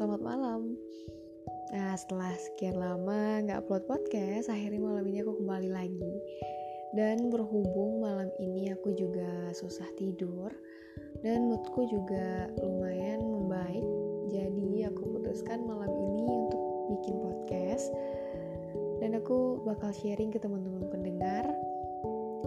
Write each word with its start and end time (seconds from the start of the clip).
selamat 0.00 0.24
malam. 0.24 0.80
Nah 1.76 1.92
setelah 1.92 2.32
sekian 2.40 2.80
lama 2.80 3.44
gak 3.44 3.68
upload 3.68 3.84
podcast 3.84 4.48
Akhirnya 4.48 4.80
malam 4.80 5.04
ini 5.04 5.20
aku 5.20 5.36
kembali 5.44 5.68
lagi. 5.68 6.14
Dan 6.96 7.28
berhubung 7.28 8.00
malam 8.00 8.32
ini 8.40 8.72
aku 8.72 8.96
juga 8.96 9.52
susah 9.52 9.84
tidur 10.00 10.48
Dan 11.20 11.52
moodku 11.52 11.84
juga 11.92 12.48
lumayan 12.64 13.20
membaik 13.20 13.84
Jadi 14.32 14.88
aku 14.88 15.20
putuskan 15.20 15.68
malam 15.68 15.92
ini 15.92 16.24
untuk 16.48 16.64
bikin 16.96 17.20
podcast. 17.20 17.92
Dan 19.04 19.20
aku 19.20 19.60
bakal 19.68 19.92
sharing 19.92 20.32
ke 20.32 20.40
teman-teman 20.40 20.88
pendengar 20.88 21.44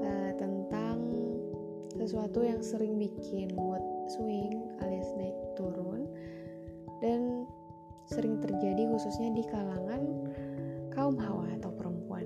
uh, 0.00 0.32
Tentang 0.40 0.96
sesuatu 2.00 2.40
yang 2.40 2.64
sering 2.64 2.96
bikin 2.96 3.52
mood 3.52 3.84
swing 4.08 4.64
alias 4.80 5.12
naik 5.20 5.36
turun 5.60 6.08
dan 7.04 7.44
sering 8.08 8.40
terjadi 8.40 8.88
khususnya 8.88 9.28
di 9.36 9.44
kalangan 9.52 10.32
kaum 10.96 11.20
hawa 11.20 11.44
atau 11.60 11.68
perempuan. 11.76 12.24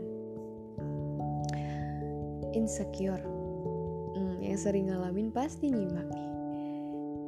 Insecure. 2.55 3.23
Hmm, 4.15 4.39
yang 4.39 4.55
sering 4.55 4.87
ngalamin 4.87 5.35
pasti 5.35 5.75
nyimak 5.75 6.07
nih. 6.15 6.31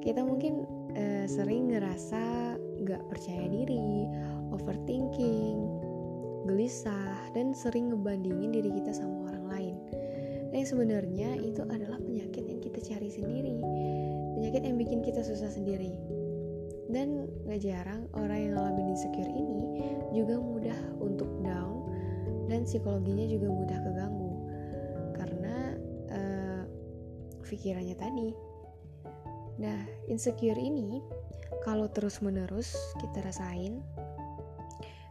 Kita 0.00 0.22
mungkin 0.22 0.62
uh, 0.94 1.26
sering 1.26 1.74
ngerasa 1.74 2.54
gak 2.86 3.02
percaya 3.10 3.50
diri 3.50 4.06
overthinking 4.54 5.58
gelisah 6.48 7.30
dan 7.36 7.52
sering 7.52 7.92
ngebandingin 7.92 8.54
diri 8.54 8.70
kita 8.78 8.94
sama 8.94 9.28
orang 9.28 9.44
lain. 9.50 9.76
Dan 10.50 10.62
sebenarnya 10.66 11.38
itu 11.38 11.62
adalah 11.66 12.00
penyakit 12.02 12.42
yang 12.42 12.58
kita 12.58 12.80
cari 12.82 13.10
sendiri. 13.12 13.54
Penyakit 14.38 14.62
yang 14.66 14.80
bikin 14.80 15.04
kita 15.04 15.22
susah 15.22 15.52
sendiri 15.52 16.19
dan 16.90 17.30
gak 17.46 17.62
jarang 17.62 18.06
orang 18.18 18.38
yang 18.38 18.52
ngalamin 18.58 18.92
insecure 18.94 19.30
ini 19.30 19.62
juga 20.10 20.38
mudah 20.38 20.78
untuk 20.98 21.30
down 21.42 21.86
dan 22.50 22.66
psikologinya 22.66 23.26
juga 23.30 23.48
mudah 23.48 23.78
keganggu. 23.78 24.32
Karena 25.14 25.56
uh, 26.10 26.62
pikirannya 27.46 27.94
tadi. 27.94 28.28
Nah 29.62 29.80
insecure 30.10 30.58
ini 30.58 30.98
kalau 31.62 31.86
terus 31.90 32.18
menerus 32.24 32.74
kita 32.98 33.22
rasain 33.22 33.78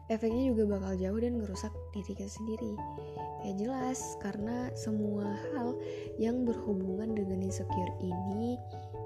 efeknya 0.10 0.50
juga 0.50 0.76
bakal 0.76 0.98
jauh 0.98 1.20
dan 1.22 1.38
ngerusak 1.38 1.72
diri 1.94 2.18
kita 2.18 2.26
sendiri. 2.26 2.74
Ya 3.46 3.56
jelas 3.56 4.20
karena 4.20 4.68
semua 4.76 5.38
hal 5.54 5.78
yang 6.20 6.44
berhubungan 6.44 7.16
dengan 7.16 7.46
insecure 7.46 7.94
ini 8.04 8.60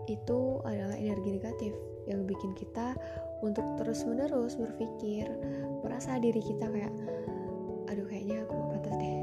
itu 0.07 0.59
adalah 0.67 0.95
energi 0.99 1.39
negatif 1.39 1.73
yang 2.03 2.27
bikin 2.27 2.51
kita 2.55 2.95
untuk 3.43 3.63
terus-menerus 3.79 4.55
berpikir, 4.59 5.27
merasa 5.83 6.19
diri 6.19 6.39
kita 6.39 6.67
kayak, 6.67 6.91
aduh 7.91 8.07
kayaknya 8.07 8.43
aku 8.43 8.51
gak 8.55 8.69
pantas 8.75 8.95
deh, 8.99 9.17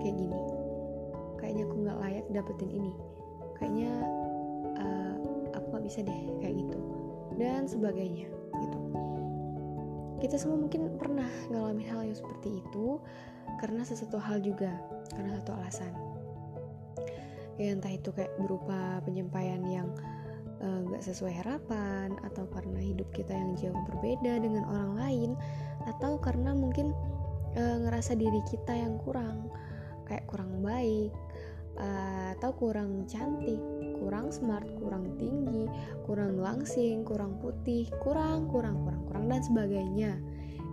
kayak 0.00 0.14
gini, 0.16 0.40
kayaknya 1.36 1.62
aku 1.68 1.74
gak 1.84 1.98
layak 2.00 2.26
dapetin 2.32 2.70
ini, 2.72 2.92
kayaknya 3.56 3.92
uh, 4.80 5.14
aku 5.56 5.66
gak 5.76 5.84
bisa 5.84 5.98
deh 6.04 6.20
kayak 6.40 6.56
gitu, 6.60 6.78
dan 7.36 7.68
sebagainya 7.68 8.28
gitu. 8.60 8.78
Kita 10.20 10.36
semua 10.36 10.60
mungkin 10.60 11.00
pernah 11.00 11.28
ngalamin 11.48 11.88
hal 11.88 12.04
yang 12.04 12.16
seperti 12.16 12.60
itu 12.60 13.00
karena 13.60 13.84
sesuatu 13.84 14.20
hal 14.20 14.40
juga, 14.40 14.72
karena 15.16 15.36
satu 15.40 15.56
alasan 15.56 15.92
ya 17.60 17.76
entah 17.76 17.92
itu 17.92 18.08
kayak 18.16 18.32
berupa 18.40 19.04
penyampaian 19.04 19.60
yang 19.68 19.88
eh, 20.64 20.80
nggak 20.88 21.04
uh, 21.04 21.06
sesuai 21.12 21.44
harapan 21.44 22.16
atau 22.24 22.48
karena 22.48 22.80
hidup 22.80 23.08
kita 23.12 23.36
yang 23.36 23.52
jauh 23.60 23.76
berbeda 23.92 24.40
dengan 24.40 24.64
orang 24.64 24.92
lain 24.96 25.30
atau 25.84 26.16
karena 26.16 26.56
mungkin 26.56 26.96
uh, 27.60 27.76
ngerasa 27.84 28.16
diri 28.16 28.40
kita 28.48 28.72
yang 28.72 28.96
kurang 29.04 29.52
kayak 30.08 30.24
kurang 30.24 30.64
baik 30.64 31.12
uh, 31.76 32.32
atau 32.40 32.56
kurang 32.56 33.04
cantik 33.04 33.60
kurang 34.00 34.32
smart 34.32 34.64
kurang 34.80 35.12
tinggi 35.20 35.68
kurang 36.08 36.40
langsing 36.40 37.04
kurang 37.04 37.36
putih 37.44 37.84
kurang 38.00 38.48
kurang 38.48 38.80
kurang 38.88 39.04
kurang 39.04 39.24
dan 39.28 39.44
sebagainya. 39.44 40.16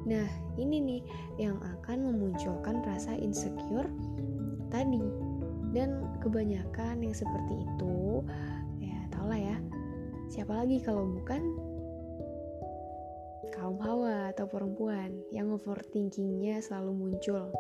Nah 0.08 0.28
ini 0.56 0.80
nih 0.80 1.02
yang 1.36 1.60
akan 1.60 2.08
memunculkan 2.08 2.80
rasa 2.88 3.20
insecure 3.20 3.92
tadi 4.72 5.27
dan 5.78 6.02
kebanyakan 6.26 7.06
yang 7.06 7.14
seperti 7.14 7.62
itu 7.62 8.26
ya 8.82 8.98
tau 9.14 9.30
lah 9.30 9.38
ya. 9.38 9.58
Siapa 10.34 10.66
lagi 10.66 10.82
kalau 10.82 11.06
bukan 11.06 11.42
kaum 13.54 13.78
hawa 13.78 14.34
atau 14.34 14.50
perempuan 14.50 15.22
yang 15.30 15.54
overthinkingnya 15.54 16.66
selalu 16.66 16.98
muncul? 16.98 17.54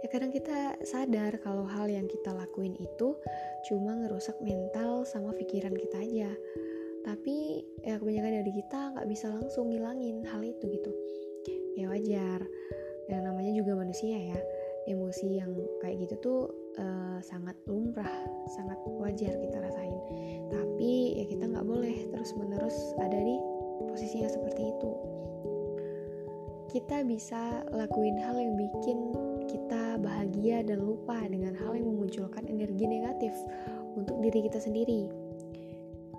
Ya 0.00 0.08
kadang 0.08 0.32
kita 0.32 0.80
sadar 0.80 1.36
kalau 1.44 1.68
hal 1.68 1.92
yang 1.92 2.08
kita 2.08 2.32
lakuin 2.32 2.72
itu 2.80 3.20
cuma 3.68 3.92
ngerusak 3.92 4.40
mental 4.40 5.04
sama 5.04 5.36
pikiran 5.36 5.76
kita 5.76 6.00
aja. 6.00 6.32
Tapi 7.04 7.62
ya 7.84 8.00
kebanyakan 8.00 8.32
dari 8.42 8.52
kita 8.64 8.96
nggak 8.96 9.08
bisa 9.12 9.28
langsung 9.28 9.68
ngilangin 9.68 10.24
hal 10.24 10.40
itu 10.40 10.64
gitu. 10.72 10.92
Ya 11.76 11.92
wajar. 11.92 12.40
Yang 13.12 13.22
namanya 13.28 13.52
juga 13.54 13.72
manusia 13.78 14.18
ya 14.18 14.40
emosi 14.86 15.42
yang 15.42 15.50
kayak 15.82 16.06
gitu 16.06 16.14
tuh 16.22 16.40
uh, 16.78 17.18
sangat 17.22 17.58
lumrah, 17.66 18.10
sangat 18.54 18.78
wajar 18.98 19.34
kita 19.34 19.56
rasain. 19.58 19.98
Tapi 20.50 21.22
ya 21.22 21.24
kita 21.26 21.44
nggak 21.50 21.66
boleh 21.66 21.96
terus 22.14 22.30
menerus 22.38 22.76
ada 23.02 23.18
di 23.18 23.36
posisi 23.90 24.22
yang 24.22 24.32
seperti 24.32 24.62
itu. 24.70 24.90
Kita 26.70 27.06
bisa 27.06 27.64
lakuin 27.72 28.18
hal 28.20 28.36
yang 28.36 28.54
bikin 28.58 28.98
kita 29.46 29.96
bahagia 30.02 30.66
dan 30.66 30.82
lupa 30.82 31.16
dengan 31.24 31.56
hal 31.56 31.72
yang 31.78 31.88
memunculkan 31.88 32.44
energi 32.44 32.84
negatif 32.84 33.32
untuk 33.96 34.18
diri 34.20 34.44
kita 34.44 34.60
sendiri. 34.60 35.08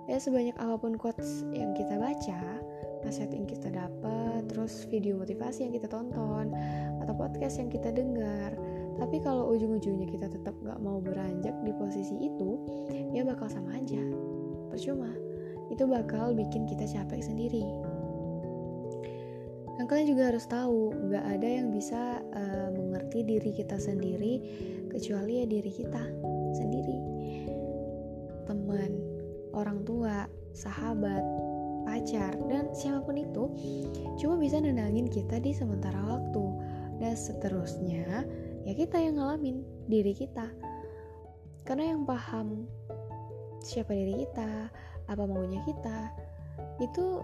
Ya 0.07 0.17
sebanyak 0.23 0.55
apa 0.55 0.79
pun 0.79 0.95
quotes 0.95 1.43
yang 1.51 1.75
kita 1.75 1.99
baca, 1.99 2.41
nasihat 3.07 3.31
yang 3.31 3.47
kita 3.47 3.71
dapat, 3.71 4.43
terus 4.51 4.83
video 4.91 5.15
motivasi 5.15 5.63
yang 5.63 5.73
kita 5.73 5.87
tonton, 5.87 6.51
atau 6.99 7.13
podcast 7.15 7.57
yang 7.57 7.71
kita 7.71 7.95
dengar. 7.95 8.51
Tapi 8.99 9.23
kalau 9.23 9.55
ujung-ujungnya 9.55 10.11
kita 10.11 10.27
tetap 10.27 10.51
gak 10.67 10.79
mau 10.83 10.99
beranjak 10.99 11.55
di 11.63 11.71
posisi 11.79 12.27
itu, 12.27 12.59
ya 13.15 13.23
bakal 13.23 13.47
sama 13.47 13.79
aja. 13.79 14.03
Percuma, 14.67 15.09
itu 15.71 15.87
bakal 15.87 16.35
bikin 16.35 16.67
kita 16.67 16.83
capek 16.83 17.23
sendiri. 17.23 17.63
Dan 19.77 19.85
kalian 19.85 20.09
juga 20.09 20.33
harus 20.33 20.43
tahu, 20.49 20.91
gak 21.13 21.25
ada 21.37 21.47
yang 21.47 21.71
bisa 21.71 22.19
uh, 22.35 22.69
mengerti 22.73 23.23
diri 23.23 23.53
kita 23.53 23.77
sendiri 23.77 24.41
kecuali 24.91 25.39
ya 25.39 25.45
diri 25.45 25.71
kita 25.71 26.03
sendiri. 26.57 26.97
Teman, 28.49 28.91
orang 29.53 29.85
tua, 29.85 30.25
sahabat, 30.57 31.21
pacar, 32.07 32.39
dan 32.47 32.71
siapa 32.71 33.03
pun 33.03 33.19
itu 33.19 33.51
cuma 34.15 34.39
bisa 34.39 34.63
nendangin 34.63 35.11
kita 35.11 35.43
di 35.43 35.51
sementara 35.51 35.99
waktu. 36.07 36.45
Dan 37.03 37.19
seterusnya, 37.19 38.23
ya 38.63 38.71
kita 38.71 38.95
yang 38.95 39.19
ngalamin 39.19 39.59
diri 39.91 40.15
kita. 40.15 40.47
Karena 41.67 41.91
yang 41.91 42.07
paham 42.07 42.63
siapa 43.59 43.91
diri 43.91 44.23
kita, 44.23 44.71
apa 45.11 45.23
maunya 45.27 45.59
kita, 45.67 46.15
itu 46.79 47.19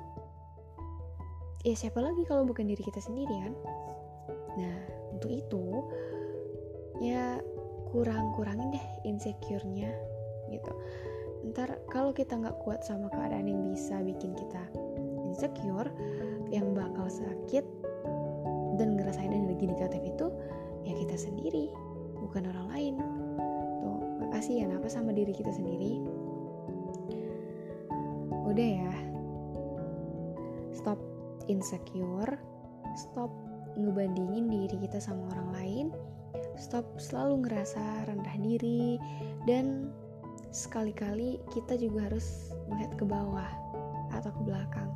ya 1.63 1.79
siapa 1.79 2.03
lagi 2.03 2.27
kalau 2.27 2.43
bukan 2.43 2.67
diri 2.67 2.83
kita 2.83 2.99
sendiri 2.99 3.31
kan? 3.39 3.55
Nah, 4.59 4.77
untuk 5.15 5.31
itu 5.31 5.63
ya 6.99 7.39
kurang-kurangin 7.87 8.75
deh 8.75 8.85
insecure-nya 9.07 9.95
gitu 10.51 10.71
ntar 11.51 11.75
kalau 11.91 12.15
kita 12.15 12.39
nggak 12.39 12.55
kuat 12.63 12.85
sama 12.87 13.11
keadaan 13.11 13.51
yang 13.51 13.61
bisa 13.67 13.99
bikin 13.99 14.31
kita 14.31 14.63
insecure 15.27 15.91
yang 16.53 16.71
bakal 16.71 17.09
sakit 17.09 17.65
dan 18.79 18.95
ngerasain 18.95 19.33
energi 19.33 19.67
negatif 19.67 20.01
itu 20.01 20.27
ya 20.87 20.93
kita 20.95 21.15
sendiri 21.17 21.69
bukan 22.23 22.47
orang 22.49 22.67
lain. 22.73 22.93
Tuh 23.83 23.99
makasih 24.23 24.63
ya 24.63 24.67
apa 24.71 24.87
sama 24.87 25.11
diri 25.11 25.33
kita 25.35 25.51
sendiri. 25.51 25.99
Udah 28.47 28.69
ya. 28.81 28.93
Stop 30.73 30.97
insecure 31.51 32.39
stop 32.93 33.29
ngebandingin 33.73 34.45
diri 34.49 34.77
kita 34.85 35.01
sama 35.01 35.25
orang 35.33 35.49
lain 35.57 35.85
stop 36.61 36.85
selalu 37.01 37.49
ngerasa 37.49 38.05
rendah 38.05 38.37
diri 38.37 39.01
dan 39.49 39.89
sekali-kali 40.53 41.41
kita 41.49 41.73
juga 41.81 42.07
harus 42.07 42.53
melihat 42.69 42.93
ke 42.95 43.05
bawah 43.09 43.49
atau 44.13 44.29
ke 44.29 44.41
belakang. 44.45 44.87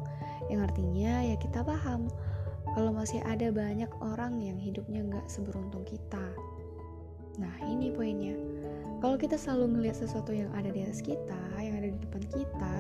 Yang 0.54 0.72
artinya 0.72 1.26
ya 1.26 1.36
kita 1.42 1.66
paham 1.66 2.08
kalau 2.78 2.94
masih 2.94 3.20
ada 3.26 3.50
banyak 3.50 3.90
orang 4.00 4.38
yang 4.38 4.56
hidupnya 4.62 5.02
nggak 5.02 5.26
seberuntung 5.26 5.82
kita. 5.84 6.22
Nah 7.42 7.54
ini 7.66 7.90
poinnya. 7.90 8.38
Kalau 9.02 9.18
kita 9.18 9.34
selalu 9.34 9.82
melihat 9.82 9.98
sesuatu 10.06 10.30
yang 10.30 10.54
ada 10.54 10.70
di 10.70 10.86
atas 10.86 11.02
kita 11.02 11.42
yang 11.58 11.82
ada 11.82 11.90
di 11.90 12.00
depan 12.02 12.24
kita 12.30 12.78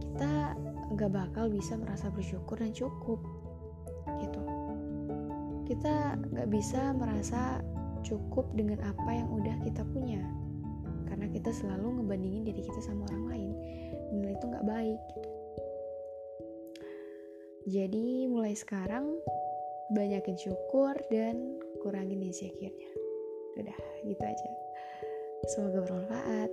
kita 0.00 0.32
nggak 0.96 1.12
bakal 1.12 1.52
bisa 1.52 1.76
merasa 1.76 2.08
bersyukur 2.08 2.56
dan 2.56 2.72
cukup 2.72 3.20
gitu. 4.24 4.40
Kita 5.68 6.16
nggak 6.32 6.48
bisa 6.48 6.96
merasa 6.96 7.60
cukup 8.00 8.48
dengan 8.56 8.80
apa 8.80 9.10
yang 9.12 9.28
udah 9.28 9.56
kita 9.60 9.84
punya 9.92 10.24
kita 11.46 11.62
selalu 11.62 12.02
ngebandingin 12.02 12.42
diri 12.42 12.58
kita 12.58 12.82
sama 12.82 13.06
orang 13.06 13.24
lain. 13.30 13.50
Dan 14.10 14.34
itu 14.34 14.44
nggak 14.50 14.66
baik 14.66 14.98
gitu. 15.14 15.30
jadi 17.70 18.26
mulai 18.26 18.58
sekarang 18.58 19.22
banyakin 19.94 20.34
syukur 20.34 20.98
dan 21.06 21.54
kurangin 21.86 22.18
insecure-nya. 22.18 22.90
Udah 23.62 23.78
gitu 24.02 24.22
aja. 24.26 24.48
Semoga 25.46 25.86
bermanfaat 25.86 26.50